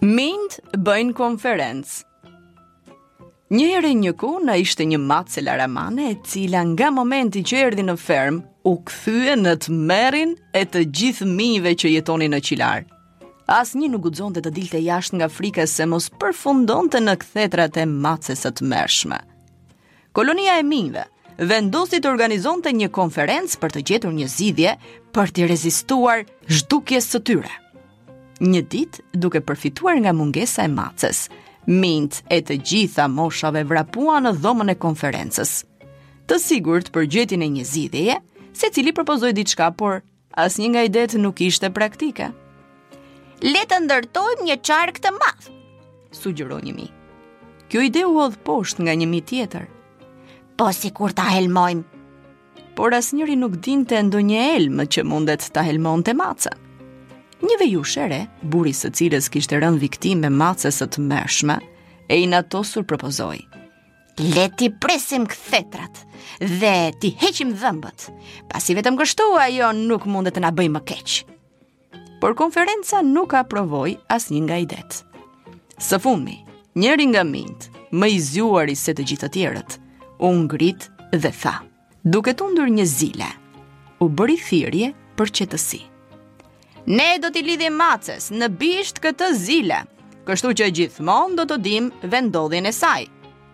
[0.00, 1.98] Mind bëjnë konferencë.
[3.52, 7.84] Një herë një ku na ishte një mace laramane e cila nga momenti që erdhi
[7.84, 8.38] në ferm
[8.70, 12.86] u kthye në të merrin e të gjithë miqve që jetonin në qilar.
[13.60, 18.40] Asnjë nuk guxonte të dilte jashtë nga frika se mos të në kthetrat e macës
[18.46, 19.20] së tmerrshme.
[20.16, 21.04] Kolonia e miqve
[21.44, 24.76] vendosi të organizonte një konferencë për të gjetur një zgjidhje
[25.12, 27.52] për të rezistuar zhdukjes së tyre
[28.40, 31.26] një dit duke përfituar nga mungesa e macës.
[31.68, 35.60] Mint e të gjitha moshave vrapua në dhomën e konferences.
[36.26, 38.16] Të sigurt për gjetjen e një zgjidhje,
[38.56, 40.00] se cili propozoi diçka, por
[40.40, 42.30] asnjë nga idet nuk ishte praktike.
[43.44, 45.46] Le të ndërtojmë një qark të madh,
[46.16, 46.88] sugjeroi një mi.
[47.70, 49.68] Kjo ide u hodh poshtë nga një mi tjetër.
[50.58, 51.86] Po sikur ta helmojmë.
[52.76, 56.59] Por asnjëri nuk dinte ndonjë elmë që mundet ta helmonte macën
[57.46, 61.56] një vejush e re, buri së cilës kishte rënë viktimë me macës së të mëshme,
[62.12, 63.40] e i natosur propozoi.
[64.20, 66.02] Le ti presim këthetrat
[66.42, 68.08] dhe ti heqim dhëmbët.
[68.50, 71.14] Pasi vetëm kështu ajo nuk mundet të na bëjë më keq.
[72.20, 74.98] Por konferenca nuk aprovoi asnjë nga idet.
[75.80, 76.36] Së fundmi,
[76.76, 79.78] njëri nga mint, më i zjuari se të gjithë të tjerët,
[80.26, 80.84] u ngrit
[81.16, 81.54] dhe tha:
[82.04, 83.30] "Duke tundur një zile,
[84.04, 85.80] u bëri thirrje për qetësi."
[86.86, 89.82] Ne do t'i lidhim maces në bisht këtë zile,
[90.24, 93.02] kështu që gjithmon do të dim vendodhin e saj.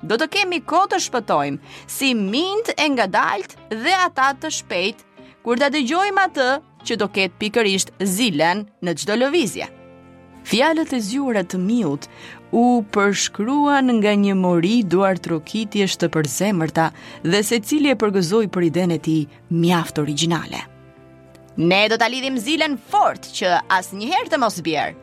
[0.07, 4.99] Do të kemi ko të shpëtojmë si mint e nga dalt dhe ata të shpejt,
[5.43, 6.47] kur da gjojmë atë
[6.87, 9.67] që do ketë pikërisht zilen në gjdo lëvizje.
[10.47, 12.07] Fjalët e zjurët të miut
[12.55, 16.93] u përshkruan nga një mori duar trokitjesht të përzemërta
[17.27, 19.19] dhe se cilje përgëzoj për iden e ti
[19.51, 20.63] mjaft originale.
[21.59, 24.97] Ne do ta lidhim zilen fort që asnjëherë të mos bjerë.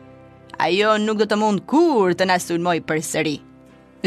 [0.66, 3.40] Ajo nuk do të mund kur të na sulmoj përsëri.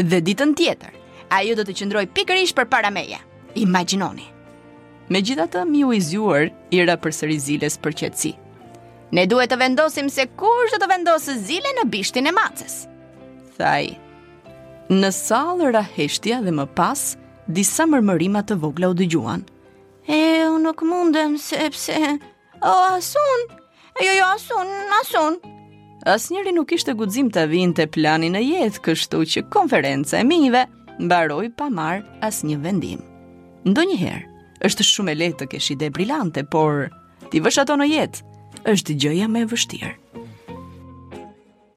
[0.00, 0.94] Dhe ditën tjetër,
[1.36, 3.18] ajo do të qëndroj pikërisht përpara meje.
[3.60, 4.24] Imagjinoni.
[5.12, 8.32] Megjithatë, miu i zgjuar i ra përsëri ziles për qetësi.
[9.16, 12.80] Ne duhet të vendosim se kush do të vendosë zilen në bishtin e macës.
[13.56, 13.92] Thaj.
[14.88, 17.04] Në sallë ra heshtja dhe më pas
[17.44, 19.44] disa mërmërimat të vogla u dëgjuan.
[20.08, 22.16] E, nuk mundem, sepse...
[22.62, 23.40] O, oh, asun,
[24.02, 24.66] jo, jo, asun,
[25.02, 25.36] asun.
[26.10, 30.64] Asnjëri nuk ishte guxim të vinte planin e jetë, kështu që konferenca e mijëve
[31.06, 33.04] mbaroi pa marr asnjë vendim.
[33.68, 36.88] Ndonjëherë është shumë e lehtë të kesh ide brillante, por
[37.30, 38.28] ti vësh ato në jetë
[38.74, 39.94] është gjëja më e vështirë.